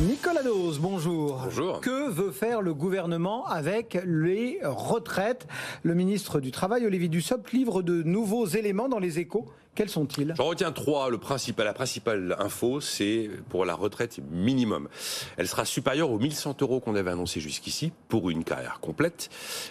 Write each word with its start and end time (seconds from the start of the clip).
Nicolas 0.00 0.42
Dose, 0.42 0.78
bonjour. 0.80 1.42
Bonjour. 1.44 1.80
Que 1.80 2.10
veut 2.10 2.32
faire 2.32 2.62
le 2.62 2.74
gouvernement 2.74 3.46
avec 3.46 3.98
les 4.04 4.58
retraites? 4.64 5.46
Le 5.82 5.94
ministre 5.94 6.40
du 6.40 6.50
Travail, 6.50 6.86
Olivier 6.86 7.08
Dussopt, 7.08 7.52
livre 7.52 7.82
de 7.82 8.02
nouveaux 8.02 8.46
éléments 8.46 8.88
dans 8.88 8.98
les 8.98 9.18
échos. 9.18 9.46
Quels 9.74 9.90
sont-ils? 9.90 10.34
J'en 10.36 10.46
retiens 10.46 10.72
trois. 10.72 11.08
Le 11.10 11.18
principal, 11.18 11.66
la 11.66 11.74
principale 11.74 12.36
info, 12.38 12.80
c'est 12.80 13.30
pour 13.48 13.64
la 13.64 13.74
retraite 13.74 14.18
minimum. 14.30 14.88
Elle 15.36 15.46
sera 15.46 15.64
supérieure 15.64 16.10
aux 16.10 16.18
1100 16.18 16.56
euros 16.62 16.80
qu'on 16.80 16.96
avait 16.96 17.10
annoncé 17.10 17.40
jusqu'ici 17.40 17.92
pour 18.08 18.28
une 18.30 18.44
carrière 18.44 18.80
complète. 18.80 19.28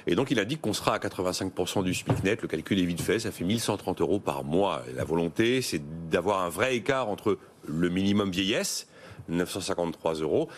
Et 0.07 0.15
donc, 0.15 0.31
il 0.31 0.39
indique 0.39 0.61
qu'on 0.61 0.73
sera 0.73 0.93
à 0.93 0.99
85% 0.99 1.83
du 1.83 1.93
SMIC 1.93 2.23
net. 2.23 2.41
Le 2.41 2.47
calcul 2.47 2.79
est 2.79 2.85
vite 2.85 3.01
fait. 3.01 3.19
Ça 3.19 3.31
fait 3.31 3.43
1130 3.43 4.01
euros 4.01 4.19
par 4.19 4.43
mois. 4.43 4.83
la 4.95 5.03
volonté, 5.03 5.61
c'est 5.61 5.81
d'avoir 6.09 6.41
un 6.41 6.49
vrai 6.49 6.75
écart 6.75 7.09
entre 7.09 7.37
le 7.67 7.89
minimum 7.89 8.31
vieillesse, 8.31 8.87
953 9.29 10.15
euros, 10.15 10.49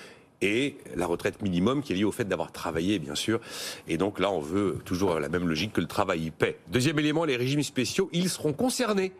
et 0.42 0.78
la 0.96 1.06
retraite 1.06 1.42
minimum 1.42 1.82
qui 1.82 1.94
est 1.94 1.96
liée 1.96 2.04
au 2.04 2.12
fait 2.12 2.26
d'avoir 2.26 2.52
travaillé, 2.52 3.00
bien 3.00 3.16
sûr. 3.16 3.40
Et 3.88 3.98
donc 3.98 4.20
là, 4.20 4.30
on 4.32 4.40
veut 4.40 4.80
toujours 4.84 5.20
la 5.20 5.30
même 5.30 5.48
logique 5.48 5.74
que 5.74 5.82
le 5.82 5.88
travail 5.88 6.32
paie. 6.32 6.58
Deuxième 6.68 7.00
élément, 7.00 7.24
les 7.24 7.38
régimes 7.38 7.64
spéciaux, 7.64 8.10
ils 8.12 8.30
seront 8.30 8.54
concernés 8.54 9.14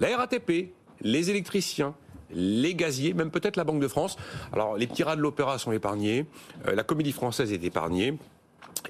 la 0.00 0.16
RATP, 0.16 0.72
les 1.02 1.30
électriciens, 1.30 1.94
les 2.30 2.74
gaziers, 2.74 3.14
même 3.14 3.30
peut-être 3.30 3.56
la 3.56 3.64
Banque 3.64 3.80
de 3.80 3.88
France. 3.88 4.16
Alors 4.52 4.76
les 4.76 4.86
petits 4.86 5.02
rats 5.04 5.16
de 5.16 5.20
l'opéra 5.20 5.58
sont 5.58 5.72
épargnés, 5.72 6.26
euh, 6.66 6.74
la 6.74 6.82
comédie 6.82 7.12
française 7.12 7.52
est 7.52 7.62
épargnée. 7.62 8.14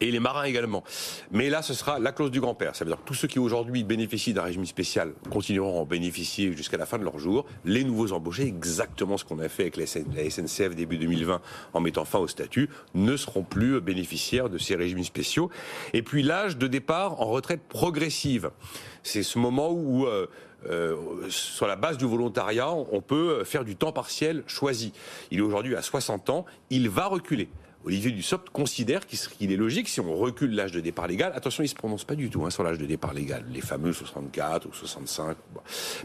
Et 0.01 0.11
les 0.11 0.19
marins 0.19 0.45
également. 0.45 0.83
Mais 1.31 1.49
là, 1.49 1.63
ce 1.63 1.73
sera 1.73 1.99
la 1.99 2.11
clause 2.11 2.31
du 2.31 2.41
grand-père. 2.41 2.75
Ça 2.75 2.85
veut 2.85 2.91
dire 2.91 3.01
que 3.01 3.07
tous 3.07 3.15
ceux 3.15 3.29
qui 3.29 3.39
aujourd'hui 3.39 3.85
bénéficient 3.85 4.35
d'un 4.35 4.43
régime 4.43 4.67
spécial 4.67 5.13
continueront 5.31 5.79
à 5.79 5.83
en 5.83 5.85
bénéficier 5.85 6.53
jusqu'à 6.53 6.77
la 6.77 6.87
fin 6.87 6.99
de 6.99 7.05
leur 7.05 7.19
jour. 7.19 7.47
Les 7.65 7.85
nouveaux 7.85 8.13
embauchés, 8.13 8.47
exactement 8.47 9.17
ce 9.17 9.25
qu'on 9.25 9.39
a 9.39 9.49
fait 9.49 9.63
avec 9.63 9.77
la 9.77 9.87
SNCF 9.87 10.75
début 10.75 10.99
2020 10.99 11.41
en 11.73 11.81
mettant 11.81 12.05
fin 12.05 12.19
au 12.19 12.27
statut, 12.27 12.69
ne 12.95 13.17
seront 13.17 13.45
plus 13.45 13.81
bénéficiaires 13.81 14.51
de 14.51 14.59
ces 14.59 14.75
régimes 14.75 15.05
spéciaux. 15.05 15.51
Et 15.93 16.03
puis 16.03 16.23
l'âge 16.23 16.57
de 16.57 16.67
départ 16.67 17.21
en 17.21 17.27
retraite 17.27 17.63
progressive. 17.69 18.51
C'est 19.03 19.23
ce 19.23 19.39
moment 19.39 19.71
où... 19.71 20.07
Euh, 20.07 20.27
euh, 20.67 20.97
sur 21.29 21.67
la 21.67 21.77
base 21.77 21.99
du 21.99 22.07
volontariat, 22.07 22.71
on 22.71 23.03
peut 23.03 23.45
faire 23.45 23.67
du 23.67 23.77
temps 23.77 23.93
partiel 23.93 24.43
choisi. 24.47 24.95
Il 25.31 25.41
est 25.41 25.43
aujourd'hui 25.43 25.77
à 25.77 25.83
60 25.83 26.31
ans, 26.31 26.47
il 26.71 26.89
va 26.89 27.05
reculer. 27.05 27.51
Olivier 27.87 28.13
Dussopt 28.13 28.49
considère 28.51 29.07
qu'il 29.07 29.53
est 29.53 29.57
logique, 29.57 29.89
si 29.89 30.01
on 30.01 30.15
recule 30.15 30.55
l'âge 30.55 30.73
de 30.73 30.81
départ 30.81 31.07
légal, 31.07 31.33
attention, 31.35 31.63
il 31.63 31.67
ne 31.67 31.71
se 31.71 31.75
prononce 31.75 32.05
pas 32.05 32.15
du 32.15 32.31
tout 32.31 32.45
hein, 32.45 32.51
sur 32.51 32.63
l'âge 32.63 32.79
de 32.79 32.87
départ 32.87 33.13
légal, 33.13 33.45
les 33.53 33.61
fameux 33.61 33.93
64 33.93 34.67
ou 34.67 34.73
65. 34.73 35.37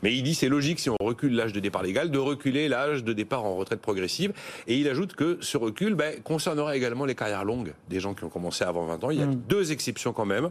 Mais 0.04 0.14
il 0.14 0.24
dit 0.24 0.36
c'est 0.36 0.50
logique, 0.50 0.80
si 0.80 0.90
on 0.90 0.98
recule 1.00 1.36
l'âge 1.36 1.54
de 1.54 1.60
départ 1.62 1.84
légal, 1.84 2.12
de 2.12 2.20
reculer 2.20 2.68
l'âge 2.68 3.06
de 3.06 3.14
départ 3.14 3.46
en 3.46 3.56
retraite 3.56 3.80
progressive. 3.80 4.34
Et 4.68 4.78
il 4.78 4.90
ajoute 4.90 5.16
que 5.16 5.38
ce 5.40 5.58
recul 5.58 5.96
ben, 5.96 6.22
concernera 6.22 6.76
également 6.76 7.06
les 7.06 7.16
carrières 7.16 7.46
longues 7.46 7.74
des 7.88 8.02
gens 8.02 8.14
qui 8.14 8.26
ont 8.26 8.30
commencé 8.30 8.66
avant 8.66 8.86
20 8.86 9.04
ans. 9.06 9.12
Il 9.12 9.20
y 9.20 9.24
a 9.24 9.28
mm. 9.28 9.36
deux 9.48 9.72
exceptions 9.72 10.12
quand 10.12 10.26
même. 10.26 10.50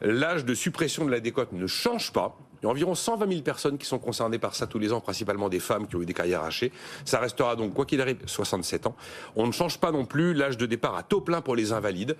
L'âge 0.00 0.46
de 0.46 0.54
suppression 0.54 1.04
de 1.04 1.10
la 1.10 1.20
décote 1.20 1.52
ne 1.52 1.66
change 1.66 2.12
pas. 2.12 2.38
Il 2.62 2.66
y 2.66 2.68
a 2.68 2.70
environ 2.70 2.94
120 2.94 3.28
000 3.28 3.42
personnes 3.42 3.76
qui 3.76 3.86
sont 3.86 3.98
concernées 3.98 4.38
par 4.38 4.54
ça 4.54 4.68
tous 4.68 4.78
les 4.78 4.92
ans, 4.92 5.00
principalement 5.00 5.48
des 5.48 5.58
femmes 5.58 5.88
qui 5.88 5.96
ont 5.96 6.02
eu 6.02 6.06
des 6.06 6.14
carrières 6.14 6.44
hachées. 6.44 6.70
Ça 7.04 7.18
restera 7.18 7.56
donc, 7.56 7.74
quoi 7.74 7.86
qu'il 7.86 8.00
arrive, 8.00 8.18
67 8.24 8.86
ans. 8.86 8.94
On 9.34 9.48
ne 9.48 9.52
change 9.52 9.78
pas 9.78 9.90
non 9.90 10.04
plus 10.04 10.32
l'âge 10.32 10.56
de 10.56 10.66
départ 10.66 10.94
à 10.94 11.02
taux 11.02 11.20
plein 11.20 11.40
pour 11.40 11.56
les 11.56 11.72
invalides, 11.72 12.16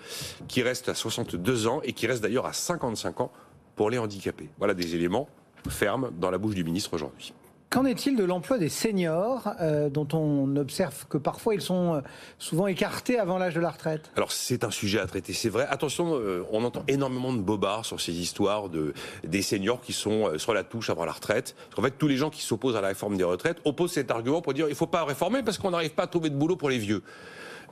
qui 0.49 0.63
reste 0.63 0.89
à 0.89 0.95
62 0.95 1.69
ans 1.69 1.81
et 1.85 1.93
qui 1.93 2.09
reste 2.09 2.23
d'ailleurs 2.23 2.47
à 2.47 2.53
55 2.53 3.21
ans 3.21 3.31
pour 3.77 3.89
les 3.89 3.99
handicapés. 3.99 4.51
Voilà 4.59 4.75
des 4.75 4.97
éléments 4.97 5.29
fermes 5.69 6.11
dans 6.19 6.31
la 6.33 6.39
bouche 6.39 6.57
du 6.57 6.65
ministre 6.65 6.95
aujourd'hui. 6.95 7.33
Qu'en 7.73 7.87
est-il 7.87 8.17
de 8.17 8.25
l'emploi 8.25 8.59
des 8.59 8.69
seniors, 8.69 9.55
euh, 9.59 9.89
dont 9.89 10.07
on 10.13 10.57
observe 10.57 11.07
que 11.09 11.17
parfois 11.17 11.55
ils 11.55 11.63
sont 11.63 11.95
euh, 11.95 12.01
souvent 12.39 12.67
écartés 12.67 13.19
avant 13.19 13.39
l'âge 13.39 13.55
de 13.55 13.61
la 13.61 13.71
retraite? 13.71 14.11
Alors 14.15 14.31
c'est 14.31 14.63
un 14.65 14.71
sujet 14.71 15.01
à 15.01 15.07
traiter, 15.07 15.33
c'est 15.33 15.49
vrai. 15.49 15.67
Attention, 15.71 16.15
euh, 16.15 16.45
on 16.53 16.65
entend 16.65 16.85
énormément 16.87 17.33
de 17.33 17.39
bobards 17.39 17.87
sur 17.87 17.99
ces 17.99 18.13
histoires 18.13 18.69
de 18.69 18.93
des 19.25 19.41
seniors 19.41 19.81
qui 19.81 19.95
sont 19.95 20.37
sur 20.37 20.53
la 20.53 20.65
touche 20.65 20.91
avant 20.91 21.07
la 21.07 21.13
retraite. 21.13 21.57
En 21.79 21.81
fait, 21.81 21.93
tous 21.93 22.09
les 22.09 22.19
gens 22.19 22.29
qui 22.29 22.43
s'opposent 22.43 22.77
à 22.77 22.83
la 22.83 22.89
réforme 22.89 23.17
des 23.17 23.25
retraites 23.25 23.57
opposent 23.65 23.93
cet 23.93 24.11
argument 24.11 24.43
pour 24.43 24.53
dire 24.53 24.69
il 24.69 24.75
faut 24.75 24.87
pas 24.87 25.07
réformer 25.07 25.43
parce 25.43 25.57
qu'on 25.57 25.71
n'arrive 25.71 25.95
pas 25.95 26.03
à 26.03 26.09
trouver 26.09 26.29
de 26.29 26.37
boulot 26.37 26.57
pour 26.57 26.69
les 26.69 26.79
vieux. 26.79 27.03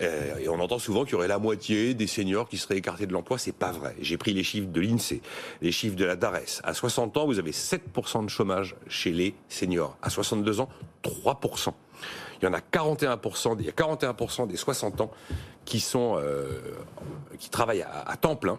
Euh, 0.00 0.38
et 0.38 0.48
on 0.48 0.58
entend 0.60 0.78
souvent 0.78 1.04
qu'il 1.04 1.12
y 1.12 1.16
aurait 1.16 1.28
la 1.28 1.38
moitié 1.38 1.94
des 1.94 2.06
seniors 2.06 2.48
qui 2.48 2.58
seraient 2.58 2.78
écartés 2.78 3.06
de 3.06 3.12
l'emploi. 3.12 3.38
C'est 3.38 3.52
pas 3.52 3.72
vrai. 3.72 3.94
J'ai 4.00 4.16
pris 4.16 4.32
les 4.32 4.42
chiffres 4.42 4.68
de 4.68 4.80
l'INSEE, 4.80 5.20
les 5.62 5.72
chiffres 5.72 5.96
de 5.96 6.04
la 6.04 6.16
DARES. 6.16 6.60
À 6.64 6.74
60 6.74 7.16
ans, 7.16 7.26
vous 7.26 7.38
avez 7.38 7.52
7% 7.52 8.24
de 8.24 8.30
chômage 8.30 8.76
chez 8.88 9.12
les 9.12 9.34
seniors. 9.48 9.96
À 10.02 10.10
62 10.10 10.60
ans, 10.60 10.68
3%. 11.02 11.72
Il 12.40 12.46
y 12.46 12.48
en 12.48 12.54
a 12.54 12.60
41%, 12.60 13.56
il 13.58 13.66
y 13.66 13.68
a 13.68 13.72
41% 13.72 14.46
des 14.46 14.56
60 14.56 15.02
ans 15.02 15.10
euh, 15.94 16.60
qui 17.38 17.50
travaillent 17.50 17.82
à, 17.82 18.16
temps 18.16 18.36
plein 18.36 18.58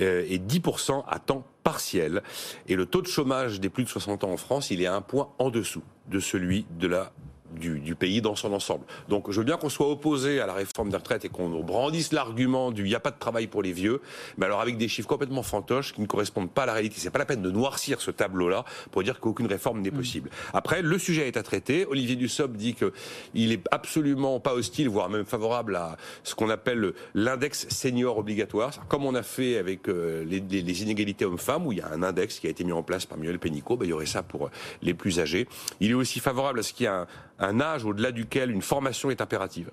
euh, 0.00 0.24
et 0.28 0.38
10% 0.38 1.04
à 1.06 1.18
temps 1.18 1.44
partiel. 1.62 2.22
Et 2.66 2.76
le 2.76 2.86
taux 2.86 3.02
de 3.02 3.06
chômage 3.06 3.60
des 3.60 3.68
plus 3.68 3.84
de 3.84 3.88
60 3.88 4.24
ans 4.24 4.30
en 4.30 4.36
France, 4.36 4.70
il 4.70 4.80
est 4.80 4.86
à 4.86 4.94
un 4.94 5.00
point 5.00 5.28
en 5.38 5.50
dessous 5.50 5.82
de 6.08 6.20
celui 6.20 6.66
de 6.78 6.86
la 6.86 7.12
du, 7.52 7.94
pays 7.94 8.20
dans 8.20 8.34
son 8.34 8.52
ensemble. 8.52 8.84
Donc 9.08 9.30
je 9.30 9.38
veux 9.38 9.44
bien 9.44 9.56
qu'on 9.56 9.68
soit 9.68 9.88
opposé 9.88 10.40
à 10.40 10.46
la 10.46 10.54
réforme 10.54 10.90
des 10.90 10.96
retraites 10.96 11.24
et 11.24 11.28
qu'on 11.28 11.60
brandisse 11.60 12.12
l'argument 12.12 12.70
du 12.70 12.84
il 12.84 12.88
n'y 12.88 12.94
a 12.94 13.00
pas 13.00 13.10
de 13.10 13.18
travail 13.18 13.46
pour 13.46 13.62
les 13.62 13.72
vieux, 13.72 14.00
mais 14.36 14.46
alors 14.46 14.60
avec 14.60 14.76
des 14.76 14.88
chiffres 14.88 15.08
complètement 15.08 15.42
fantoches 15.42 15.92
qui 15.92 16.00
ne 16.00 16.06
correspondent 16.06 16.50
pas 16.50 16.64
à 16.64 16.66
la 16.66 16.72
réalité. 16.72 16.96
C'est 16.98 17.10
pas 17.10 17.18
la 17.18 17.24
peine 17.24 17.42
de 17.42 17.50
noircir 17.50 18.00
ce 18.00 18.10
tableau-là 18.10 18.64
pour 18.90 19.02
dire 19.02 19.20
qu'aucune 19.20 19.46
réforme 19.46 19.80
n'est 19.80 19.90
mm. 19.90 19.94
possible. 19.94 20.30
Après, 20.52 20.82
le 20.82 20.98
sujet 20.98 21.28
est 21.28 21.36
à 21.36 21.42
traiter. 21.42 21.86
Olivier 21.86 22.16
Dussopt 22.16 22.56
dit 22.56 22.74
qu'il 22.74 23.52
est 23.52 23.62
absolument 23.70 24.40
pas 24.40 24.54
hostile, 24.54 24.88
voire 24.88 25.08
même 25.08 25.24
favorable 25.24 25.76
à 25.76 25.96
ce 26.24 26.34
qu'on 26.34 26.50
appelle 26.50 26.92
l'index 27.14 27.68
senior 27.68 28.18
obligatoire. 28.18 28.72
Comme 28.88 29.04
on 29.04 29.14
a 29.14 29.22
fait 29.22 29.58
avec 29.58 29.88
euh, 29.88 30.24
les, 30.24 30.82
inégalités 30.82 31.24
hommes-femmes, 31.24 31.66
où 31.66 31.72
il 31.72 31.78
y 31.78 31.82
a 31.82 31.88
un 31.92 32.02
index 32.02 32.40
qui 32.40 32.46
a 32.46 32.50
été 32.50 32.64
mis 32.64 32.72
en 32.72 32.82
place 32.82 33.06
par 33.06 33.18
Muriel 33.18 33.38
Pénicaud, 33.38 33.76
ben, 33.76 33.86
il 33.86 33.90
y 33.90 33.92
aurait 33.92 34.06
ça 34.06 34.22
pour 34.22 34.50
les 34.82 34.94
plus 34.94 35.20
âgés. 35.20 35.48
Il 35.80 35.90
est 35.90 35.94
aussi 35.94 36.20
favorable 36.20 36.60
à 36.60 36.62
ce 36.62 36.72
qu'il 36.72 36.84
y 36.84 36.86
ait 36.86 36.92
un 36.92 37.06
un 37.40 37.60
âge 37.60 37.84
au-delà 37.84 38.12
duquel 38.12 38.50
une 38.50 38.62
formation 38.62 39.10
est 39.10 39.20
impérative. 39.20 39.70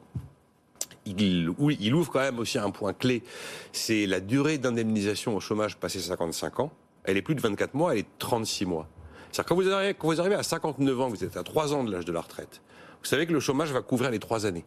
Il, 1.06 1.50
ouvre 1.50 2.12
quand 2.12 2.20
même 2.20 2.40
aussi 2.40 2.58
un 2.58 2.70
point 2.70 2.94
clé, 2.94 3.24
c'est 3.72 4.06
la 4.08 4.20
durée 4.20 4.58
d'indemnisation 4.58 5.36
au 5.36 5.40
chômage 5.40 5.78
passé 5.78 6.00
55 6.00 6.60
ans. 6.60 6.72
Elle 7.04 7.16
est 7.16 7.22
plus 7.22 7.36
de 7.36 7.42
24 7.42 7.76
mois, 7.76 7.94
elle 7.94 8.00
est 8.00 8.08
36 8.20 8.66
mois. 8.66 8.90
C'est-à-dire 9.32 9.46
quand 9.46 9.56
vous 9.56 9.70
arrivez, 9.70 9.94
quand 9.94 10.08
vous 10.08 10.20
arrivez 10.20 10.36
à 10.36 10.44
59 10.44 11.02
ans, 11.02 11.08
vous 11.08 11.24
êtes 11.24 11.38
à 11.38 11.44
3 11.44 11.74
ans 11.74 11.84
de 11.86 11.92
l'âge 11.92 12.04
de 12.04 12.12
la 12.12 12.20
retraite, 12.20 12.62
vous 13.02 13.08
savez 13.08 13.26
que 13.26 13.32
le 13.32 13.40
chômage 13.40 13.72
va 13.72 13.82
couvrir 13.82 14.12
les 14.12 14.20
3 14.20 14.46
années. 14.46 14.66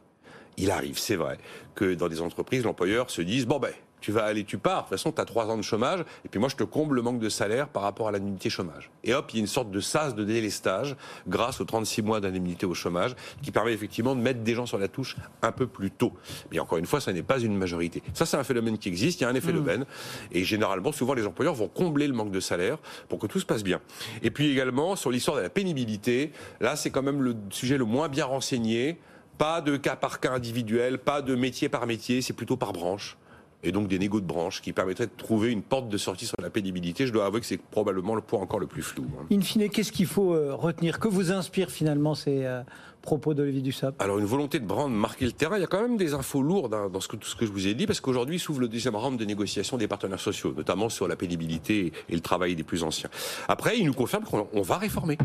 Il 0.56 0.70
arrive, 0.70 0.98
c'est 0.98 1.16
vrai, 1.16 1.38
que 1.74 1.94
dans 1.94 2.08
des 2.08 2.20
entreprises, 2.22 2.64
l'employeur 2.64 3.10
se 3.10 3.22
dise, 3.22 3.46
bon 3.46 3.58
ben, 3.58 3.72
tu 4.00 4.12
vas 4.12 4.24
aller, 4.24 4.44
tu 4.44 4.58
pars. 4.58 4.76
De 4.76 4.80
toute 4.82 4.90
façon, 4.90 5.12
tu 5.12 5.20
as 5.20 5.24
trois 5.24 5.46
ans 5.46 5.56
de 5.56 5.62
chômage, 5.62 6.00
et 6.24 6.28
puis 6.28 6.40
moi, 6.40 6.48
je 6.48 6.56
te 6.56 6.64
comble 6.64 6.96
le 6.96 7.02
manque 7.02 7.18
de 7.18 7.28
salaire 7.28 7.68
par 7.68 7.82
rapport 7.82 8.08
à 8.08 8.12
l'indemnité 8.12 8.50
chômage. 8.50 8.90
Et 9.04 9.14
hop, 9.14 9.30
il 9.32 9.36
y 9.36 9.38
a 9.38 9.40
une 9.40 9.46
sorte 9.46 9.70
de 9.70 9.80
sas 9.80 10.14
de 10.14 10.24
délestage 10.24 10.96
grâce 11.28 11.60
aux 11.60 11.64
36 11.64 12.02
mois 12.02 12.20
d'indemnité 12.20 12.66
au 12.66 12.74
chômage, 12.74 13.14
qui 13.42 13.50
permet 13.50 13.72
effectivement 13.72 14.14
de 14.14 14.20
mettre 14.20 14.40
des 14.40 14.54
gens 14.54 14.66
sur 14.66 14.78
la 14.78 14.88
touche 14.88 15.16
un 15.42 15.52
peu 15.52 15.66
plus 15.66 15.90
tôt. 15.90 16.12
Mais 16.50 16.58
encore 16.58 16.78
une 16.78 16.86
fois, 16.86 17.00
ça 17.00 17.12
n'est 17.12 17.22
pas 17.22 17.38
une 17.38 17.56
majorité. 17.56 18.02
Ça, 18.14 18.26
c'est 18.26 18.36
un 18.36 18.44
phénomène 18.44 18.78
qui 18.78 18.88
existe, 18.88 19.20
il 19.20 19.24
y 19.24 19.26
a 19.26 19.30
un 19.30 19.34
effet 19.34 19.52
de 19.52 19.58
d'aubaine, 19.58 19.84
et 20.32 20.44
généralement, 20.44 20.92
souvent, 20.92 21.14
les 21.14 21.26
employeurs 21.26 21.54
vont 21.54 21.68
combler 21.68 22.06
le 22.06 22.14
manque 22.14 22.30
de 22.30 22.40
salaire 22.40 22.78
pour 23.08 23.18
que 23.18 23.26
tout 23.26 23.40
se 23.40 23.46
passe 23.46 23.62
bien. 23.62 23.80
Et 24.22 24.30
puis 24.30 24.50
également, 24.50 24.96
sur 24.96 25.10
l'histoire 25.10 25.36
de 25.36 25.42
la 25.42 25.50
pénibilité, 25.50 26.32
là, 26.60 26.76
c'est 26.76 26.90
quand 26.90 27.02
même 27.02 27.22
le 27.22 27.36
sujet 27.50 27.76
le 27.76 27.84
moins 27.84 28.08
bien 28.08 28.24
renseigné. 28.24 28.98
Pas 29.38 29.60
de 29.62 29.76
cas 29.76 29.96
par 29.96 30.20
cas 30.20 30.32
individuel, 30.32 30.98
pas 30.98 31.22
de 31.22 31.34
métier 31.34 31.68
par 31.70 31.86
métier, 31.86 32.20
c'est 32.20 32.34
plutôt 32.34 32.56
par 32.56 32.72
branche 32.72 33.16
et 33.62 33.72
donc 33.72 33.88
des 33.88 33.98
négos 33.98 34.20
de 34.20 34.26
branche 34.26 34.62
qui 34.62 34.72
permettraient 34.72 35.06
de 35.06 35.16
trouver 35.16 35.50
une 35.50 35.62
porte 35.62 35.88
de 35.88 35.98
sortie 35.98 36.26
sur 36.26 36.36
la 36.40 36.50
pénibilité. 36.50 37.06
Je 37.06 37.12
dois 37.12 37.26
avouer 37.26 37.40
que 37.40 37.46
c'est 37.46 37.60
probablement 37.60 38.14
le 38.14 38.22
point 38.22 38.40
encore 38.40 38.60
le 38.60 38.66
plus 38.66 38.82
flou. 38.82 39.06
Hein. 39.18 39.26
In 39.32 39.40
fine, 39.40 39.68
qu'est-ce 39.68 39.92
qu'il 39.92 40.06
faut 40.06 40.34
euh, 40.34 40.54
retenir? 40.54 40.98
Que 40.98 41.08
vous 41.08 41.32
inspire 41.32 41.70
finalement 41.70 42.14
ces 42.14 42.44
euh, 42.44 42.62
propos 43.02 43.34
d'Olivier 43.34 43.62
Dussopt? 43.62 44.00
Alors 44.00 44.18
une 44.18 44.24
volonté 44.24 44.58
de 44.58 44.66
Brand 44.66 44.90
marquer 44.90 45.26
le 45.26 45.32
terrain. 45.32 45.56
Il 45.56 45.60
y 45.60 45.64
a 45.64 45.66
quand 45.66 45.82
même 45.82 45.96
des 45.96 46.14
infos 46.14 46.42
lourdes 46.42 46.74
hein, 46.74 46.88
dans 46.92 47.00
ce 47.00 47.08
que, 47.08 47.16
tout 47.16 47.28
ce 47.28 47.36
que 47.36 47.46
je 47.46 47.52
vous 47.52 47.66
ai 47.66 47.74
dit, 47.74 47.86
parce 47.86 48.00
qu'aujourd'hui 48.00 48.38
s'ouvre 48.38 48.60
le 48.60 48.68
deuxième 48.68 48.96
round 48.96 49.18
de 49.18 49.24
négociation 49.24 49.76
des 49.76 49.88
partenaires 49.88 50.20
sociaux, 50.20 50.54
notamment 50.56 50.88
sur 50.88 51.08
la 51.08 51.16
pénibilité 51.16 51.92
et 52.08 52.14
le 52.14 52.20
travail 52.20 52.56
des 52.56 52.64
plus 52.64 52.82
anciens. 52.82 53.10
Après, 53.48 53.78
il 53.78 53.86
nous 53.86 53.94
confirme 53.94 54.24
qu'on 54.24 54.62
va 54.62 54.78
réformer. 54.78 55.18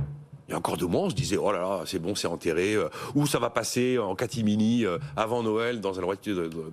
Il 0.47 0.51
y 0.51 0.53
a 0.53 0.57
encore 0.57 0.77
deux 0.77 0.85
mois, 0.85 1.01
on 1.01 1.09
se 1.09 1.15
disait, 1.15 1.37
oh 1.37 1.51
là 1.51 1.59
là, 1.59 1.81
c'est 1.85 1.97
bon, 1.97 2.13
c'est 2.13 2.27
enterré, 2.27 2.75
euh, 2.75 2.87
ou 3.15 3.25
ça 3.25 3.39
va 3.39 3.49
passer 3.49 3.97
en 3.97 4.13
catimini 4.15 4.85
euh, 4.85 4.99
avant 5.17 5.41
Noël 5.41 5.81
dans, 5.81 5.99
un, 5.99 6.03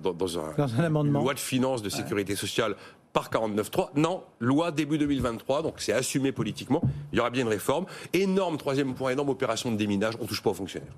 dans, 0.01 0.13
dans, 0.13 0.39
un, 0.39 0.53
un 0.57 0.83
amendement. 0.83 1.19
Une 1.19 1.25
loi 1.25 1.33
de 1.33 1.39
finances 1.39 1.81
de 1.81 1.89
sécurité 1.89 2.35
sociale 2.35 2.75
par 3.13 3.29
49.3. 3.29 3.89
Non, 3.95 4.23
loi 4.39 4.71
début 4.71 4.97
2023, 4.97 5.63
donc 5.63 5.75
c'est 5.77 5.93
assumé 5.93 6.31
politiquement. 6.31 6.81
Il 7.11 7.17
y 7.17 7.19
aura 7.19 7.29
bien 7.29 7.43
une 7.43 7.49
réforme. 7.49 7.85
Énorme, 8.11 8.57
troisième 8.57 8.93
point, 8.93 9.11
énorme 9.11 9.29
opération 9.29 9.71
de 9.71 9.77
déminage, 9.77 10.15
on 10.19 10.25
touche 10.25 10.41
pas 10.41 10.51
aux 10.51 10.55
fonctionnaires. 10.55 10.93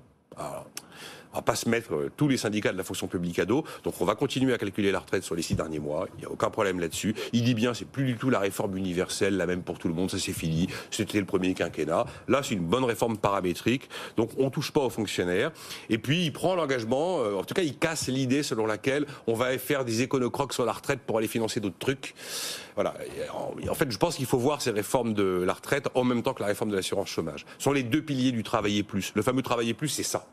On 1.36 1.40
va 1.40 1.42
pas 1.42 1.54
se 1.54 1.68
mettre 1.68 1.94
euh, 1.94 2.10
tous 2.16 2.28
les 2.28 2.38
syndicats 2.38 2.72
de 2.72 2.78
la 2.78 2.82
fonction 2.82 3.08
publique 3.08 3.38
à 3.38 3.44
dos. 3.44 3.62
Donc 3.84 4.00
on 4.00 4.06
va 4.06 4.14
continuer 4.14 4.54
à 4.54 4.58
calculer 4.58 4.90
la 4.90 5.00
retraite 5.00 5.22
sur 5.22 5.34
les 5.34 5.42
six 5.42 5.54
derniers 5.54 5.80
mois. 5.80 6.06
Il 6.14 6.20
n'y 6.20 6.24
a 6.24 6.30
aucun 6.30 6.48
problème 6.48 6.80
là-dessus. 6.80 7.14
Il 7.34 7.44
dit 7.44 7.52
bien, 7.52 7.74
c'est 7.74 7.84
plus 7.84 8.04
du 8.04 8.16
tout 8.16 8.30
la 8.30 8.38
réforme 8.38 8.74
universelle, 8.78 9.36
la 9.36 9.44
même 9.44 9.62
pour 9.62 9.78
tout 9.78 9.88
le 9.88 9.92
monde. 9.92 10.10
Ça 10.10 10.18
c'est 10.18 10.32
fini. 10.32 10.68
C'était 10.90 11.18
le 11.18 11.26
premier 11.26 11.52
quinquennat. 11.52 12.06
Là, 12.26 12.42
c'est 12.42 12.54
une 12.54 12.64
bonne 12.64 12.84
réforme 12.84 13.18
paramétrique. 13.18 13.90
Donc 14.16 14.30
on 14.38 14.48
touche 14.48 14.72
pas 14.72 14.80
aux 14.80 14.88
fonctionnaires. 14.88 15.52
Et 15.90 15.98
puis 15.98 16.24
il 16.24 16.32
prend 16.32 16.54
l'engagement. 16.54 17.20
Euh, 17.20 17.34
en 17.34 17.44
tout 17.44 17.52
cas, 17.52 17.60
il 17.60 17.76
casse 17.76 18.08
l'idée 18.08 18.42
selon 18.42 18.64
laquelle 18.64 19.04
on 19.26 19.34
va 19.34 19.58
faire 19.58 19.84
des 19.84 20.00
éconocrocs 20.00 20.54
sur 20.54 20.64
la 20.64 20.72
retraite 20.72 21.00
pour 21.00 21.18
aller 21.18 21.28
financer 21.28 21.60
d'autres 21.60 21.78
trucs. 21.78 22.14
Voilà. 22.76 22.94
En 23.68 23.74
fait, 23.74 23.90
je 23.90 23.98
pense 23.98 24.16
qu'il 24.16 24.26
faut 24.26 24.38
voir 24.38 24.62
ces 24.62 24.70
réformes 24.70 25.12
de 25.12 25.42
la 25.46 25.52
retraite 25.52 25.88
en 25.94 26.04
même 26.04 26.22
temps 26.22 26.32
que 26.32 26.40
la 26.40 26.48
réforme 26.48 26.70
de 26.70 26.76
l'assurance 26.76 27.08
chômage. 27.08 27.44
Ce 27.58 27.64
sont 27.64 27.72
les 27.72 27.82
deux 27.82 28.00
piliers 28.00 28.32
du 28.32 28.42
travailler 28.42 28.82
plus. 28.82 29.12
Le 29.14 29.20
fameux 29.20 29.42
travailler 29.42 29.74
plus, 29.74 29.88
c'est 29.88 30.02
ça. 30.02 30.26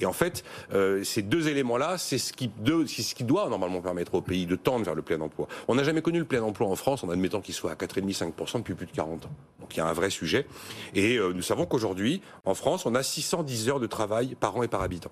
Et 0.00 0.06
en 0.06 0.12
fait, 0.12 0.44
euh, 0.72 1.04
ces 1.04 1.22
deux 1.22 1.48
éléments-là, 1.48 1.98
c'est 1.98 2.18
ce, 2.18 2.32
qui 2.32 2.48
doit 3.24 3.48
normalement 3.48 3.80
permettre 3.80 4.14
au 4.14 4.22
pays 4.22 4.46
de 4.46 4.56
tendre 4.56 4.84
vers 4.84 4.94
le 4.94 5.02
plein 5.02 5.20
emploi. 5.20 5.48
On 5.68 5.74
n'a 5.74 5.84
jamais 5.84 6.02
connu 6.02 6.18
le 6.18 6.24
plein 6.24 6.42
emploi 6.42 6.68
en 6.68 6.76
France 6.76 7.04
en 7.04 7.10
admettant 7.10 7.40
qu'il 7.40 7.54
soit 7.54 7.70
à 7.70 7.74
4,5-5% 7.74 8.58
depuis 8.58 8.74
plus 8.74 8.86
de 8.86 8.92
40 8.92 9.26
ans. 9.26 9.30
Donc 9.60 9.74
il 9.74 9.78
y 9.78 9.80
a 9.80 9.86
un 9.86 9.92
vrai 9.92 10.10
sujet. 10.10 10.46
Et 10.94 11.16
euh, 11.16 11.32
nous 11.32 11.42
savons 11.42 11.66
qu'aujourd'hui, 11.66 12.20
en 12.44 12.54
France, 12.54 12.86
on 12.86 12.94
a 12.94 13.02
610 13.02 13.68
heures 13.68 13.80
de 13.80 13.86
travail 13.86 14.36
par 14.38 14.56
an 14.56 14.62
et 14.62 14.68
par 14.68 14.82
habitant. 14.82 15.10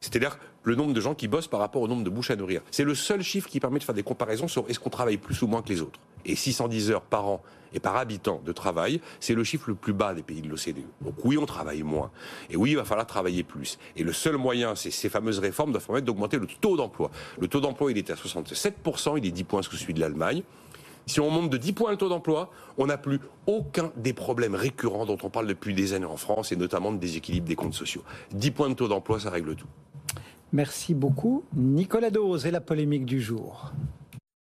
C'est-à-dire 0.00 0.38
le 0.64 0.74
nombre 0.74 0.92
de 0.92 1.00
gens 1.00 1.14
qui 1.14 1.28
bossent 1.28 1.48
par 1.48 1.60
rapport 1.60 1.80
au 1.82 1.88
nombre 1.88 2.02
de 2.04 2.10
bouches 2.10 2.30
à 2.30 2.36
nourrir. 2.36 2.62
C'est 2.70 2.84
le 2.84 2.94
seul 2.94 3.22
chiffre 3.22 3.48
qui 3.48 3.60
permet 3.60 3.78
de 3.78 3.84
faire 3.84 3.94
des 3.94 4.02
comparaisons 4.02 4.48
sur 4.48 4.68
est-ce 4.68 4.80
qu'on 4.80 4.90
travaille 4.90 5.16
plus 5.16 5.40
ou 5.42 5.46
moins 5.46 5.62
que 5.62 5.68
les 5.68 5.80
autres. 5.80 6.00
Et 6.24 6.36
610 6.36 6.90
heures 6.90 7.02
par 7.02 7.26
an 7.28 7.42
et 7.74 7.80
par 7.80 7.96
habitant 7.96 8.40
de 8.44 8.52
travail, 8.52 9.00
c'est 9.20 9.34
le 9.34 9.44
chiffre 9.44 9.68
le 9.68 9.74
plus 9.74 9.92
bas 9.92 10.14
des 10.14 10.22
pays 10.22 10.42
de 10.42 10.48
l'OCDE. 10.48 10.84
Donc 11.00 11.14
oui, 11.24 11.38
on 11.38 11.46
travaille 11.46 11.82
moins. 11.82 12.10
Et 12.50 12.56
oui, 12.56 12.72
il 12.72 12.76
va 12.76 12.84
falloir 12.84 13.06
travailler 13.06 13.42
plus. 13.42 13.78
Et 13.96 14.02
le 14.02 14.12
seul 14.12 14.36
moyen, 14.36 14.74
c'est 14.74 14.90
ces 14.90 15.08
fameuses 15.08 15.38
réformes 15.38 15.72
doivent 15.72 15.86
permettre 15.86 16.06
d'augmenter 16.06 16.38
le 16.38 16.46
taux 16.46 16.76
d'emploi. 16.76 17.10
Le 17.40 17.48
taux 17.48 17.60
d'emploi, 17.60 17.90
il 17.90 17.98
était 17.98 18.12
à 18.12 18.16
67%, 18.16 19.18
il 19.18 19.26
est 19.26 19.30
10 19.30 19.44
points 19.44 19.62
sous 19.62 19.76
celui 19.76 19.94
de 19.94 20.00
l'Allemagne. 20.00 20.42
Si 21.06 21.18
on 21.18 21.30
monte 21.30 21.50
de 21.50 21.56
10 21.56 21.72
points 21.72 21.90
le 21.90 21.96
taux 21.96 22.08
d'emploi, 22.08 22.50
on 22.78 22.86
n'a 22.86 22.96
plus 22.96 23.18
aucun 23.46 23.90
des 23.96 24.12
problèmes 24.12 24.54
récurrents 24.54 25.04
dont 25.04 25.18
on 25.22 25.30
parle 25.30 25.48
depuis 25.48 25.74
des 25.74 25.94
années 25.94 26.04
en 26.06 26.16
France, 26.16 26.52
et 26.52 26.56
notamment 26.56 26.92
de 26.92 26.98
déséquilibre 26.98 27.48
des 27.48 27.56
comptes 27.56 27.74
sociaux. 27.74 28.02
10 28.32 28.50
points 28.52 28.68
de 28.68 28.74
taux 28.74 28.88
d'emploi, 28.88 29.18
ça 29.18 29.30
règle 29.30 29.56
tout. 29.56 29.66
Merci 30.52 30.94
beaucoup. 30.94 31.44
Nicolas 31.56 32.10
Dose 32.10 32.46
et 32.46 32.50
la 32.50 32.60
polémique 32.60 33.06
du 33.06 33.20
jour. 33.20 33.72